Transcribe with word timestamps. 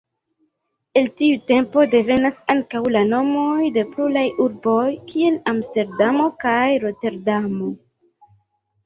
El 1.01 1.07
tiu 1.19 1.33
tempo 1.49 1.83
devenas 1.91 2.39
ankaŭ 2.53 2.81
la 2.95 3.03
nomoj 3.09 3.67
de 3.75 3.83
pluraj 3.91 4.23
urboj, 4.47 4.87
kiel 5.13 5.37
Amsterdamo 5.53 6.27
kaj 6.45 6.63
Roterdamo. 6.87 7.69